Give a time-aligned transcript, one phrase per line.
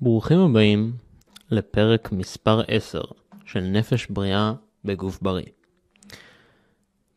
[0.00, 0.92] ברוכים הבאים
[1.50, 3.00] לפרק מספר 10
[3.44, 4.52] של נפש בריאה
[4.84, 5.44] בגוף בריא.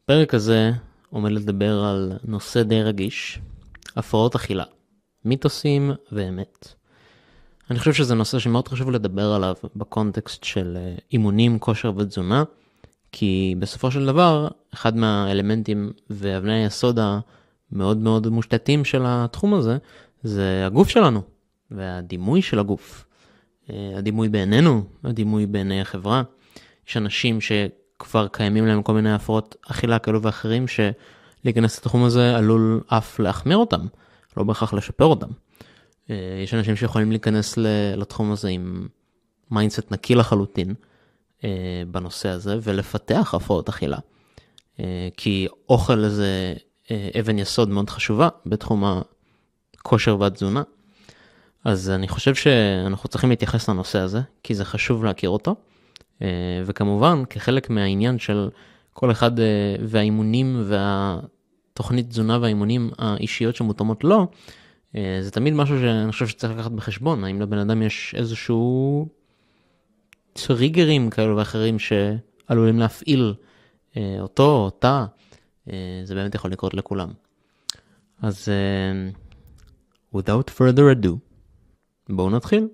[0.03, 0.71] הפרק הזה
[1.09, 3.39] עומד לדבר על נושא די רגיש,
[3.95, 4.63] הפרעות אכילה,
[5.25, 6.67] מיתוסים ואמת.
[7.71, 12.43] אני חושב שזה נושא שמאוד חשוב לדבר עליו בקונטקסט של אה, אימונים, כושר ותזונה,
[13.11, 16.99] כי בסופו של דבר, אחד מהאלמנטים ואבני היסוד
[17.71, 19.77] המאוד מאוד מושתתים של התחום הזה,
[20.23, 21.36] זה הגוף שלנו,
[21.71, 23.05] והדימוי של הגוף.
[23.69, 26.23] אה, הדימוי בעינינו, הדימוי בעיני החברה.
[26.87, 32.81] יש אנשים שכבר קיימים להם כל מיני הפרעות אכילה כאלו ואחרים, שלהיכנס לתחום הזה עלול
[32.87, 33.85] אף להחמיר אותם,
[34.37, 35.29] לא בהכרח לשפר אותם.
[36.09, 37.57] אה, יש אנשים שיכולים להיכנס
[37.97, 38.87] לתחום הזה עם
[39.51, 40.73] mindset נקי לחלוטין
[41.43, 43.97] אה, בנושא הזה, ולפתח הפרעות אכילה.
[45.17, 46.53] כי אוכל זה
[47.19, 48.83] אבן יסוד מאוד חשובה בתחום
[49.77, 50.63] הכושר והתזונה.
[51.67, 55.55] אז אני חושב שאנחנו צריכים להתייחס לנושא הזה, כי זה חשוב להכיר אותו.
[56.21, 56.27] אה,
[56.65, 58.49] וכמובן, כחלק מהעניין של
[58.93, 64.27] כל אחד אה, והאימונים והתוכנית תזונה והאימונים האישיות שמותאמות לו,
[64.95, 69.07] אה, זה תמיד משהו שאני חושב שצריך לקחת בחשבון, האם לבן אדם יש איזשהו
[70.33, 73.33] טריגרים כאלו ואחרים שעלולים להפעיל
[74.19, 75.05] אותו או אותה,
[76.03, 77.09] זה באמת יכול לקרות לכולם.
[78.21, 78.49] אז
[80.15, 81.26] without further ado,
[82.09, 82.67] בואו נתחיל.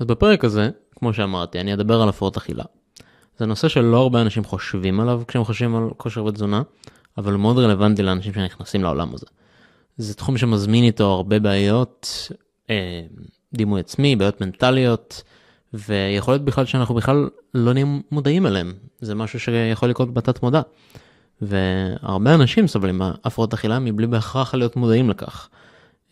[0.00, 2.64] אז בפרק הזה, כמו שאמרתי, אני אדבר על הפרעות אכילה.
[3.38, 6.62] זה נושא שלא הרבה אנשים חושבים עליו כשהם חושבים על כושר ותזונה,
[7.18, 9.26] אבל מאוד רלוונטי לאנשים שנכנסים לעולם הזה.
[9.96, 12.28] זה תחום שמזמין איתו הרבה בעיות,
[12.70, 13.02] אה,
[13.54, 15.22] דימוי עצמי, בעיות מנטליות,
[15.74, 18.72] ויכול להיות בכלל שאנחנו בכלל לא נהיים מודעים אליהם.
[19.00, 20.60] זה משהו שיכול לקרות בתת מודע.
[21.42, 25.48] והרבה אנשים סובלים מהפרעות אכילה מבלי בהכרח להיות מודעים לכך.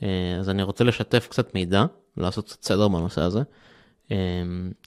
[0.03, 1.85] אה, אז אני רוצה לשתף קצת מידע,
[2.17, 3.43] לעשות קצת סדר בנושא הזה,
[4.11, 4.17] אה,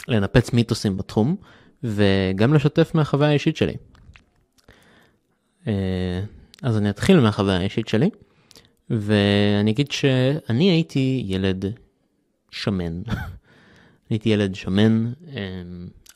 [0.07, 1.35] לנפץ מיתוסים בתחום.
[1.84, 3.73] וגם לשתף מהחוויה האישית שלי.
[5.67, 6.22] אה,
[6.62, 8.09] אז אני אתחיל מהחוויה האישית שלי,
[8.90, 11.66] ואני אגיד שאני הייתי ילד
[12.51, 13.01] שמן.
[14.09, 15.62] הייתי ילד שמן, אה,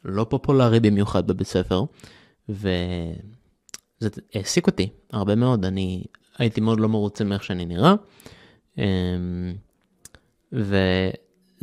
[0.05, 1.83] לא פופולרי במיוחד בבית ספר,
[2.49, 6.03] וזה העסיק אותי הרבה מאוד, אני
[6.37, 7.93] הייתי מאוד לא מרוצה מאיך שאני נראה.
[8.79, 8.85] אה,
[10.53, 10.77] ו...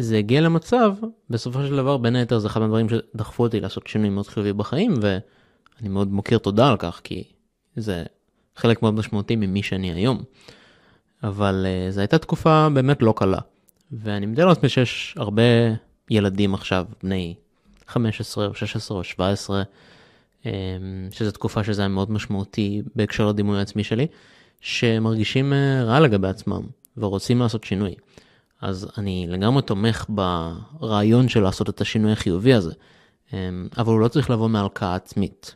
[0.01, 0.95] זה הגיע למצב,
[1.31, 4.95] בסופו של דבר, בין היתר זה אחד מהדברים שדחפו אותי לעשות שינוי מאוד חיובי בחיים,
[5.01, 7.25] ואני מאוד מוקיר תודה על כך, כי
[7.77, 8.05] זה
[8.57, 10.23] חלק מאוד משמעותי ממי שאני היום.
[11.23, 13.39] אבל uh, זו הייתה תקופה באמת לא קלה,
[13.93, 15.43] ואני מתאר לעצמי שיש הרבה
[16.11, 17.35] ילדים עכשיו, בני
[17.87, 19.63] 15 או 16 או 17,
[20.43, 20.47] um,
[21.11, 24.07] שזו תקופה שזה היה מאוד משמעותי בהקשר לדימוי העצמי שלי,
[24.61, 26.63] שמרגישים uh, רע לגבי עצמם
[26.97, 27.95] ורוצים לעשות שינוי.
[28.61, 32.73] אז אני לגמרי תומך ברעיון של לעשות את השינוי החיובי הזה,
[33.33, 35.55] אמ, אבל הוא לא צריך לבוא מהלקאה עצמית.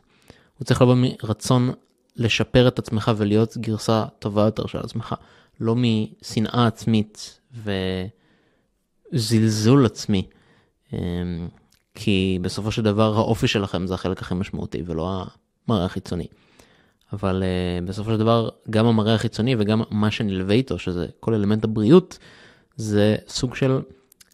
[0.57, 1.71] הוא צריך לבוא מרצון
[2.15, 5.15] לשפר את עצמך ולהיות גרסה טובה יותר של עצמך,
[5.59, 7.39] לא משנאה עצמית
[9.13, 10.27] וזלזול עצמי.
[10.93, 11.47] אמ,
[11.95, 15.23] כי בסופו של דבר האופי שלכם זה החלק הכי משמעותי ולא
[15.67, 16.27] המראה החיצוני.
[17.13, 21.63] אבל uh, בסופו של דבר גם המראה החיצוני וגם מה שנלווה איתו, שזה כל אלמנט
[21.63, 22.17] הבריאות,
[22.75, 23.79] זה סוג של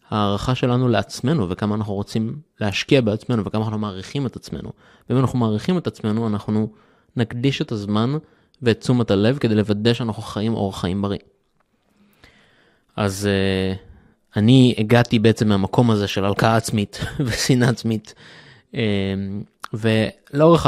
[0.10, 4.72] הערכה שלנו לעצמנו וכמה אנחנו רוצים להשקיע בעצמנו וכמה אנחנו מעריכים את עצמנו.
[5.10, 6.68] ואם אנחנו מעריכים את עצמנו אנחנו
[7.16, 8.14] נקדיש את הזמן
[8.62, 11.20] ואת תשומת הלב כדי לוודא שאנחנו חיים אורח חיים בריא.
[12.96, 13.78] אז uh,
[14.38, 18.14] אני הגעתי בעצם מהמקום הזה של הלקאה עצמית ושנאה עצמית.
[18.72, 18.76] Uh,
[19.74, 20.68] ולאורך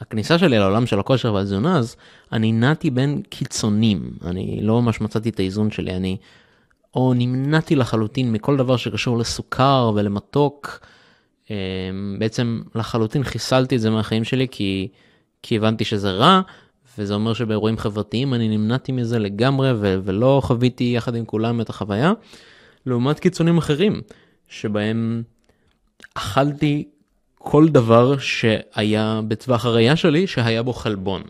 [0.00, 1.96] הכניסה שלי לעולם של הכושר והתזונה אז
[2.32, 6.16] אני נעתי בין קיצונים אני לא ממש מצאתי את האיזון שלי אני
[6.94, 10.80] או נמנעתי לחלוטין מכל דבר שקשור לסוכר ולמתוק.
[11.50, 14.88] אמ, בעצם לחלוטין חיסלתי את זה מהחיים שלי כי,
[15.42, 16.40] כי הבנתי שזה רע,
[16.98, 21.70] וזה אומר שבאירועים חברתיים אני נמנעתי מזה לגמרי ו- ולא חוויתי יחד עם כולם את
[21.70, 22.12] החוויה.
[22.86, 24.00] לעומת קיצונים אחרים,
[24.48, 25.22] שבהם
[26.14, 26.88] אכלתי
[27.38, 31.22] כל דבר שהיה בטווח הראייה שלי שהיה בו חלבון.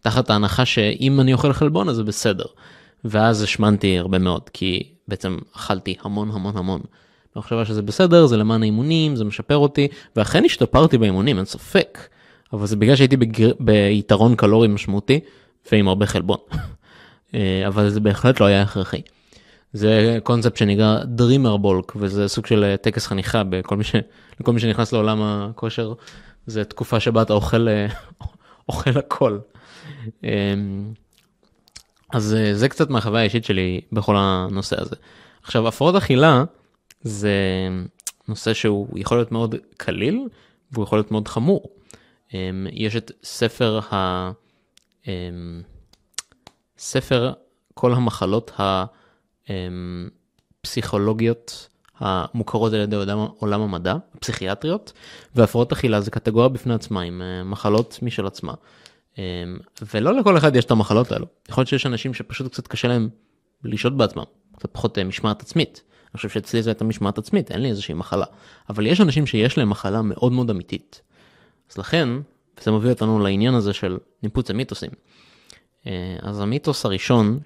[0.00, 2.44] תחת ההנחה שאם אני אוכל חלבון אז זה בסדר.
[3.04, 6.80] ואז השמנתי הרבה מאוד, כי בעצם אכלתי המון המון המון.
[7.34, 11.98] המחשבה שזה בסדר, זה למען האימונים, זה משפר אותי, ואכן השתפרתי באימונים, אין ספק.
[12.52, 13.52] אבל זה בגלל שהייתי בגר...
[13.60, 15.20] ביתרון קלורי משמעותי,
[15.66, 16.38] לפעמים הרבה חלבון,
[17.34, 19.00] אה, אבל זה בהחלט לא היה הכרחי.
[19.72, 23.94] זה קונספט שנקרא Dreamer Bulk וזה סוג של טקס חניכה בכל מי, ש...
[24.40, 25.92] לכל מי שנכנס לעולם הכושר,
[26.46, 27.66] זה תקופה שבה אתה אוכל,
[28.68, 29.38] אוכל הכל.
[32.12, 34.96] אז זה קצת מהחוויה האישית שלי בכל הנושא הזה.
[35.42, 36.44] עכשיו הפרעות אכילה
[37.02, 37.32] זה
[38.28, 40.28] נושא שהוא יכול להיות מאוד קליל
[40.72, 41.68] והוא יכול להיות מאוד חמור.
[42.34, 44.30] אמ, יש את ספר ה...
[45.06, 45.62] אמ,
[46.78, 47.32] ספר
[47.74, 48.50] כל המחלות
[50.64, 51.68] הפסיכולוגיות
[51.98, 52.96] המוכרות על ידי
[53.38, 54.92] עולם המדע, הפסיכיאטריות,
[55.34, 58.52] והפרעות אכילה זה קטגוריה בפני עצמה עם אה, מחלות משל עצמה.
[59.18, 59.58] אמ,
[59.94, 61.26] ולא לכל אחד יש את המחלות האלו.
[61.48, 63.08] יכול להיות שיש אנשים שפשוט קצת קשה להם
[63.64, 64.24] לשהות בעצמם,
[64.56, 65.82] קצת פחות אה, משמעת עצמית.
[66.04, 68.24] אני חושב שאצלי זה הייתה משמעת עצמית, אין לי איזושהי מחלה.
[68.68, 71.02] אבל יש אנשים שיש להם מחלה מאוד מאוד אמיתית.
[71.70, 72.08] אז לכן,
[72.60, 74.90] וזה מביא אותנו לעניין הזה של ניפוץ המיתוסים.
[75.86, 77.38] אה, אז המיתוס הראשון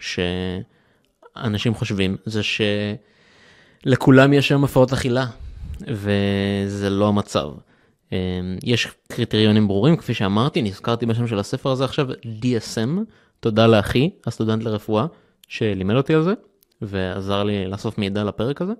[1.36, 2.40] שאנשים חושבים זה
[3.84, 5.26] שלכולם יש היום הפרעות אכילה,
[5.80, 7.48] וזה לא המצב.
[8.12, 8.18] אה,
[8.64, 12.98] יש קריטריונים ברורים, כפי שאמרתי, נזכרתי בשם של הספר הזה עכשיו, DSM,
[13.40, 15.06] תודה לאחי, הסטודנט לרפואה,
[15.48, 16.32] שלימד אותי על זה.
[16.82, 18.72] ועזר לי לאסוף מידע לפרק הזה.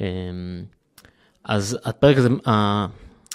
[0.00, 0.06] אמ,
[1.44, 2.28] אז הפרק הזה,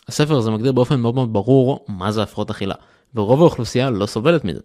[0.07, 2.75] הספר הזה מגדיר באופן מאוד מאוד ברור מה זה הפרעות אכילה,
[3.15, 4.59] ורוב האוכלוסייה לא סובלת מזה.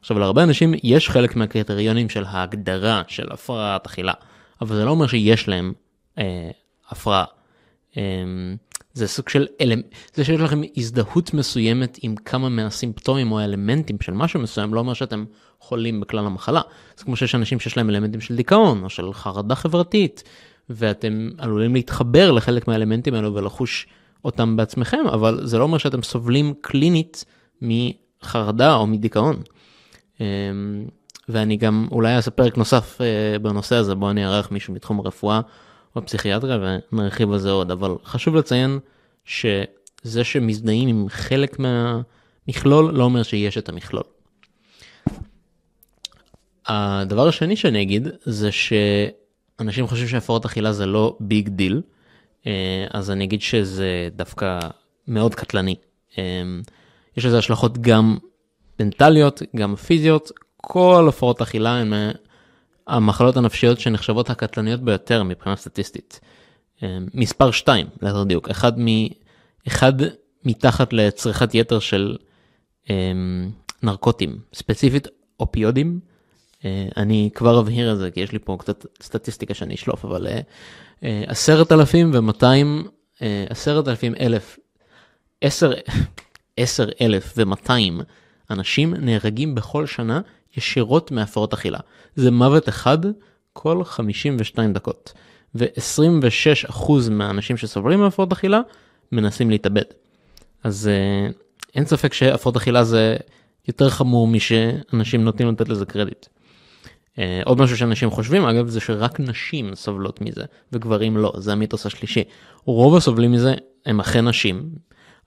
[0.00, 4.12] עכשיו להרבה אנשים יש חלק מהקריטריונים של ההגדרה של הפרעת אכילה,
[4.60, 5.72] אבל זה לא אומר שיש להם
[6.18, 6.50] אה,
[6.90, 7.24] הפרעה.
[7.96, 8.02] אה,
[8.92, 14.12] זה סוג של אלמנט, זה שיש לכם הזדהות מסוימת עם כמה מהסימפטומים או האלמנטים של
[14.12, 15.24] משהו מסוים, לא אומר שאתם
[15.60, 16.60] חולים בכלל המחלה.
[16.96, 20.22] זה כמו שיש אנשים שיש להם אלמנטים של דיכאון או של חרדה חברתית,
[20.70, 23.86] ואתם עלולים להתחבר לחלק מהאלמנטים האלו ולחוש
[24.24, 27.24] אותם בעצמכם, אבל זה לא אומר שאתם סובלים קלינית
[27.62, 29.42] מחרדה או מדיכאון.
[30.20, 30.26] אמ,
[31.28, 35.40] ואני גם אולי אעשה פרק נוסף אה, בנושא הזה, בו אני אארח מישהו מתחום הרפואה
[35.98, 38.78] או הפסיכיאטריה ונרחיב על זה עוד, אבל חשוב לציין
[39.24, 44.02] שזה שמזדהים עם חלק מהמכלול לא אומר שיש את המכלול.
[46.66, 51.82] הדבר השני שאני אגיד זה שאנשים חושבים שהפרעות אכילה זה לא big deal,
[52.90, 54.58] אז אני אגיד שזה דווקא
[55.08, 55.74] מאוד קטלני.
[56.18, 56.22] אה,
[57.16, 58.18] יש לזה השלכות גם
[58.80, 61.92] מנטליות, גם פיזיות, כל הפרעות אכילה הן
[62.88, 66.20] המחלות הנפשיות שנחשבות הקטלניות ביותר מבחינה סטטיסטית.
[66.82, 68.86] אה, מספר 2, ליתר דיוק, אחד, מ,
[69.66, 69.92] אחד
[70.44, 72.16] מתחת לצריכת יתר של
[73.82, 75.08] נרקוטים, ספציפית
[75.40, 76.00] אופיודים,
[76.64, 80.26] אה, אני כבר אבהיר את זה כי יש לי פה קצת סטטיסטיקה שאני אשלוף אבל
[80.26, 80.40] אה,
[81.04, 82.86] אה, עשרת אלפים ומאתיים
[83.50, 84.58] עשרת אלפים אלף
[85.40, 85.72] עשר
[86.56, 88.00] עשר אלף ומאתיים
[88.50, 90.20] אנשים נהרגים בכל שנה
[90.56, 91.78] ישירות מהפרעות אכילה
[92.16, 92.98] זה מוות אחד
[93.52, 95.12] כל 52 דקות
[95.54, 98.60] ו-26% מהאנשים שסובלים מהפרעות אכילה
[99.12, 99.82] מנסים להתאבד.
[100.64, 100.90] אז
[101.74, 103.16] אין ספק שהפרעות אכילה זה
[103.68, 106.26] יותר חמור משאנשים נוטים לתת לזה קרדיט.
[106.26, 111.86] Uh, עוד משהו שאנשים חושבים אגב זה שרק נשים סובלות מזה וגברים לא זה המיתוס
[111.86, 112.24] השלישי.
[112.64, 113.54] רוב הסובלים מזה
[113.86, 114.70] הם אכן נשים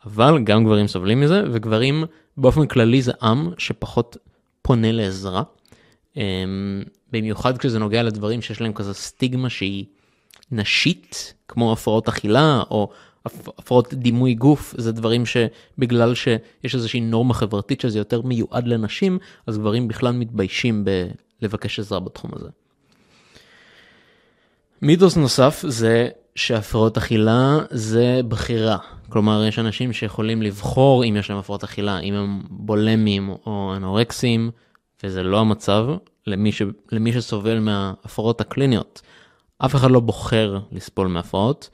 [0.06, 2.03] אבל גם גברים סובלים מזה וגברים
[2.38, 4.17] באופן כללי זה עם שפחות
[4.62, 5.44] פונה לעזרה.
[6.13, 6.18] Um,
[7.12, 9.86] במיוחד כשזה נוגע לדברים שיש להם כזה סטיגמה שהיא
[10.51, 12.89] נשית כמו הפרעות אכילה או
[13.25, 19.58] הפרעות דימוי גוף זה דברים שבגלל שיש איזושהי נורמה חברתית שזה יותר מיועד לנשים אז
[19.58, 21.08] גברים בכלל מתביישים ב...
[21.41, 22.50] לבקש עזרה בתחום הזה.
[24.82, 28.77] מיתוס נוסף זה שהפרעות אכילה זה בחירה.
[29.12, 34.51] כלומר, יש אנשים שיכולים לבחור אם יש להם הפרעות אכילה, אם הם בולמים או אנורקסים,
[35.03, 35.88] וזה לא המצב
[36.27, 36.62] למי, ש...
[36.91, 39.01] למי שסובל מההפרעות הקליניות.
[39.58, 41.70] אף אחד לא בוחר לסבול מהפרעות,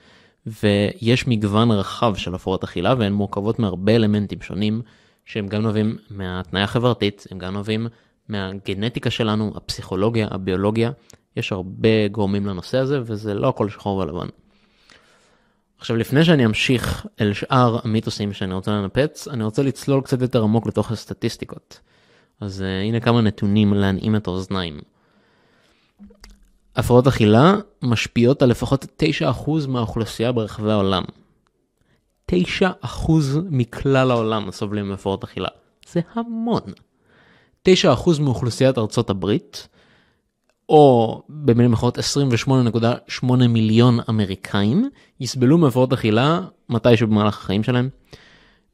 [0.45, 4.81] ויש מגוון רחב של הפרעות אכילה, והן מורכבות מהרבה אלמנטים שונים,
[5.25, 7.87] שהם גם נובעים מהתניה חברתית, הם גם נובעים
[8.29, 10.91] מהגנטיקה שלנו, הפסיכולוגיה, הביולוגיה,
[11.37, 14.27] יש הרבה גורמים לנושא הזה וזה לא הכל שחור ולבן.
[15.77, 20.43] עכשיו לפני שאני אמשיך אל שאר המיתוסים שאני רוצה לנפץ, אני רוצה לצלול קצת יותר
[20.43, 21.79] עמוק לתוך הסטטיסטיקות.
[22.41, 24.79] אז uh, הנה כמה נתונים להנעים את האוזניים.
[26.75, 28.85] הפרעות אכילה משפיעות על לפחות
[29.45, 31.03] 9% מהאוכלוסייה ברחבי העולם.
[32.31, 32.35] 9%
[33.49, 35.47] מכלל העולם סובלים מהפרעות אכילה.
[35.89, 36.61] זה המון.
[37.67, 37.71] 9%
[38.21, 39.67] מאוכלוסיית ארצות הברית,
[40.69, 47.89] או במילים אחרות 28.8 מיליון אמריקאים, יסבלו מהפרעות אכילה מתישהו במהלך החיים שלהם.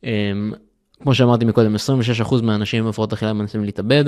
[0.03, 0.53] אמ,
[1.01, 4.05] כמו שאמרתי מקודם, 26% מהאנשים עם הפרעות אכילה מנסים להתאבד,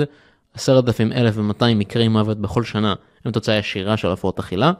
[0.56, 4.72] 10,1200 מקרי מוות בכל שנה הם תוצאה ישירה של הפרעות אכילה,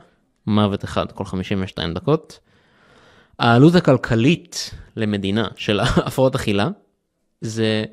[0.47, 2.39] מוות אחד כל 52 דקות.
[3.39, 6.69] העלות הכלכלית למדינה של הפרעות אכילה,
[7.41, 7.85] זה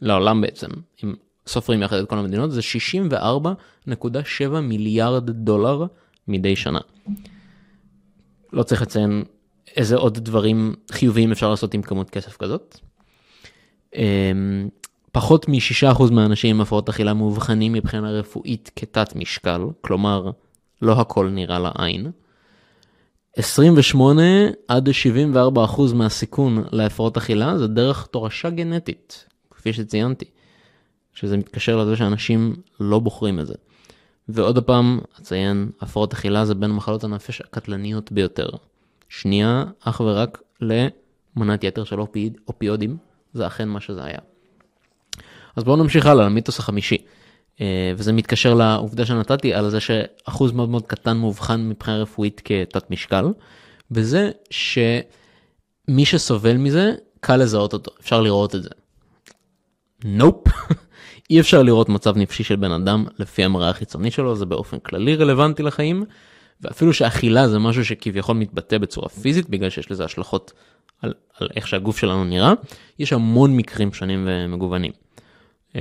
[0.00, 0.68] לעולם בעצם,
[1.04, 1.14] אם
[1.50, 2.60] סופרים יחד את כל המדינות, זה
[3.88, 5.86] 64.7 מיליארד דולר
[6.28, 6.80] מדי שנה.
[8.52, 9.24] לא צריך לציין
[9.76, 12.78] איזה עוד דברים חיוביים אפשר לעשות עם כמות כסף כזאת.
[13.94, 14.68] אמ,
[15.12, 20.30] פחות מ-6% מהאנשים עם הפרעות אכילה מאובחנים מבחינה רפואית כתת משקל, כלומר,
[20.82, 22.10] לא הכל נראה לעין.
[23.36, 24.22] 28
[24.68, 30.24] עד 74% מהסיכון להפרעות אכילה זה דרך תורשה גנטית, כפי שציינתי,
[31.14, 33.54] שזה מתקשר לזה שאנשים לא בוחרים את זה.
[34.28, 38.48] ועוד פעם, אציין, הפרעות אכילה זה בין מחלות הנפש הקטלניות ביותר.
[39.08, 42.96] שנייה, אך ורק למנת יתר של אופיד, אופיודים,
[43.32, 44.18] זה אכן מה שזה היה.
[45.56, 46.98] אז בואו נמשיך הלאה למיתוס החמישי.
[47.60, 52.90] אה, וזה מתקשר לעובדה שנתתי על זה שאחוז מאוד מאוד קטן מאובחן מבחינה רפואית כתת
[52.90, 53.26] משקל,
[53.90, 58.68] וזה שמי שסובל מזה, קל לזהות אותו, אפשר לראות את זה.
[60.04, 60.74] נופ, nope.
[61.30, 65.16] אי אפשר לראות מצב נפשי של בן אדם לפי המראה החיצוני שלו, זה באופן כללי
[65.16, 66.04] רלוונטי לחיים,
[66.60, 70.52] ואפילו שאכילה זה משהו שכביכול מתבטא בצורה פיזית, בגלל שיש לזה השלכות
[71.02, 72.52] על, על איך שהגוף שלנו נראה,
[72.98, 74.92] יש המון מקרים שונים ומגוונים.
[75.76, 75.80] אה,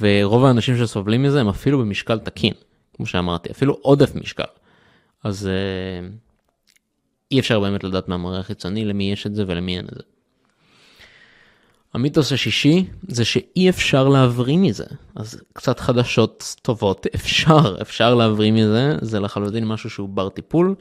[0.00, 2.52] ורוב האנשים שסובלים מזה הם אפילו במשקל תקין,
[2.96, 4.44] כמו שאמרתי, אפילו עודף משקל.
[5.24, 6.08] אז אה,
[7.30, 10.15] אי אפשר באמת לדעת מהמראה החיצוני למי יש את זה ולמי אין את זה.
[11.94, 18.96] המיתוס השישי זה שאי אפשר להבריא מזה, אז קצת חדשות טובות, אפשר, אפשר להבריא מזה,
[19.00, 20.74] זה לחלוטין משהו שהוא בר טיפול,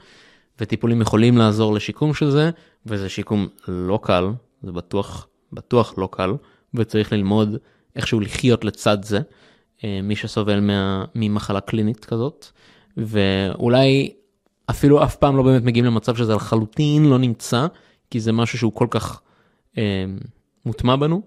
[0.60, 2.50] וטיפולים יכולים לעזור לשיקום של זה,
[2.86, 4.30] וזה שיקום לא קל,
[4.64, 6.34] זה בטוח, בטוח לא קל,
[6.74, 7.58] וצריך ללמוד
[7.96, 9.20] איכשהו לחיות לצד זה,
[9.84, 12.46] אה, מי שסובל מה, ממחלה קלינית כזאת,
[12.98, 14.14] ואולי
[14.70, 17.68] אפילו אף פעם לא באמת מגיעים למצב שזה לחלוטין לא נמצא,
[18.10, 19.22] כי זה משהו שהוא כל כך
[19.78, 20.06] אה,
[20.66, 21.22] מוטמע בנו,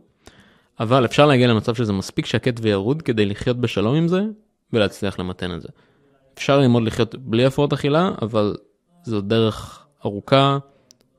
[0.81, 4.23] אבל אפשר להגיע למצב שזה מספיק שקט וירוד כדי לחיות בשלום עם זה
[4.73, 5.69] ולהצליח למתן את זה.
[6.35, 8.57] אפשר ללמוד לחיות בלי הפרעות אכילה, אבל
[9.03, 10.59] זו דרך ארוכה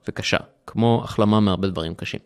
[0.08, 2.20] וקשה, כמו החלמה מהרבה דברים קשים.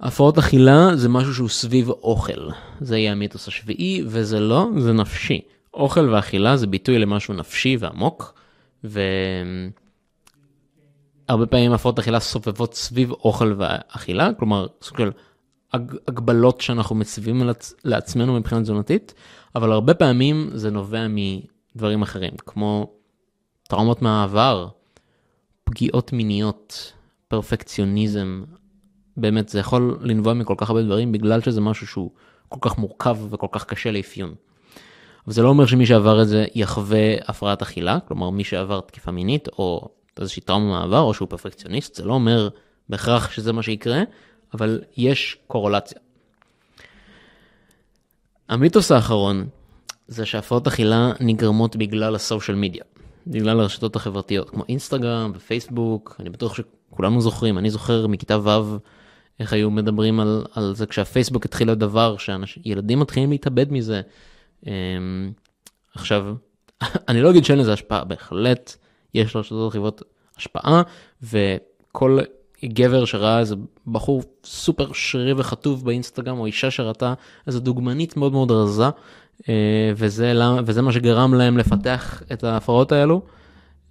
[0.00, 5.40] הפרעות אכילה זה משהו שהוא סביב אוכל, זה יהיה המיתוס השביעי, וזה לא, זה נפשי.
[5.74, 8.34] אוכל ואכילה זה ביטוי למשהו נפשי ועמוק,
[11.28, 15.10] והרבה פעמים הפרעות אכילה סובבות סביב אוכל ואכילה, כלומר סוג של
[16.08, 17.42] הגבלות שאנחנו מציבים
[17.84, 19.14] לעצמנו מבחינה תזונתית,
[19.54, 22.92] אבל הרבה פעמים זה נובע מדברים אחרים, כמו
[23.68, 24.68] טראומות מהעבר,
[25.64, 26.92] פגיעות מיניות,
[27.28, 28.44] פרפקציוניזם,
[29.16, 32.10] באמת זה יכול לנבוע מכל כך הרבה דברים בגלל שזה משהו שהוא
[32.48, 34.34] כל כך מורכב וכל כך קשה לאפיון.
[35.26, 39.10] אבל זה לא אומר שמי שעבר את זה יחווה הפרעת אכילה, כלומר מי שעבר תקיפה
[39.10, 39.88] מינית או
[40.20, 42.48] איזושהי טראומה מהעבר או שהוא פרפקציוניסט, זה לא אומר
[42.88, 44.02] בהכרח שזה מה שיקרה,
[44.54, 45.98] אבל יש קורולציה.
[48.48, 49.48] המיתוס האחרון
[50.08, 52.84] זה שהפרעות אכילה נגרמות בגלל הסושיאל מדיה,
[53.26, 58.76] בגלל הרשתות החברתיות כמו אינסטגרם ופייסבוק, אני בטוח שכולנו זוכרים, אני זוכר מכיתה ו'
[59.40, 64.00] איך היו מדברים על, על זה כשהפייסבוק התחיל להיות דבר שילדים מתחילים להתאבד מזה.
[64.66, 65.32] אמ,
[65.94, 66.34] עכשיו,
[67.08, 68.76] אני לא אגיד שאין לזה השפעה, בהחלט
[69.14, 70.02] יש לרשתות החברות
[70.36, 70.82] השפעה,
[71.22, 72.18] וכל
[72.64, 73.54] גבר שראה איזה
[73.86, 77.14] בחור סופר שרירי וחטוב באינסטגרם, או אישה שראתה
[77.46, 78.84] איזה דוגמנית מאוד מאוד רזה,
[79.48, 80.32] אה, וזה,
[80.64, 83.22] וזה מה שגרם להם לפתח את ההפרעות האלו,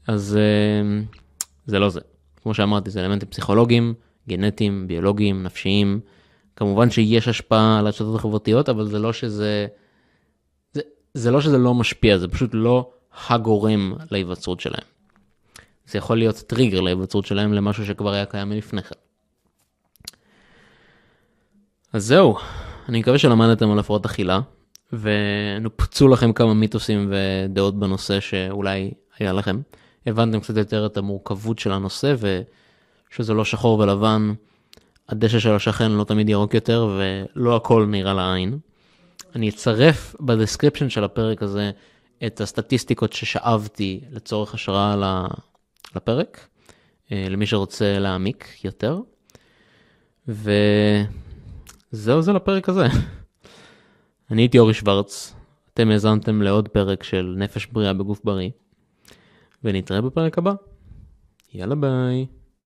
[0.07, 1.01] אז אה,
[1.65, 1.99] זה לא זה.
[2.43, 3.93] כמו שאמרתי, זה אלמנטים פסיכולוגיים.
[4.29, 5.99] גנטיים, ביולוגיים, נפשיים.
[6.55, 9.67] כמובן שיש השפעה על הרשתות החברתיות, אבל זה לא שזה...
[10.73, 10.81] זה,
[11.13, 12.89] זה לא שזה לא משפיע, זה פשוט לא
[13.27, 14.83] הגורם להיווצרות שלהם.
[15.87, 18.95] זה יכול להיות טריגר להיווצרות שלהם למשהו שכבר היה קיים מלפני כן.
[21.93, 22.37] אז זהו,
[22.89, 24.39] אני מקווה שלמדתם על הפרעות אכילה,
[24.93, 29.61] ונופצו לכם כמה מיתוסים ודעות בנושא שאולי היה לכם.
[30.05, 32.41] הבנתם קצת יותר את המורכבות של הנושא, ו...
[33.11, 34.33] שזה לא שחור ולבן,
[35.09, 36.97] הדשא של השכן לא תמיד ירוק יותר
[37.35, 38.59] ולא הכל נראה לעין.
[39.35, 41.71] אני אצרף ב description של הפרק הזה
[42.25, 44.95] את הסטטיסטיקות ששאבתי לצורך השראה
[45.95, 46.47] לפרק,
[47.11, 48.99] אה, למי שרוצה להעמיק יותר.
[50.27, 52.87] וזהו זה לפרק הזה.
[54.31, 55.33] אני הייתי אורי שוורץ,
[55.73, 58.49] אתם האזנתם לעוד פרק של נפש בריאה בגוף בריא,
[59.63, 60.53] ונתראה בפרק הבא.
[61.53, 62.25] יאללה ביי.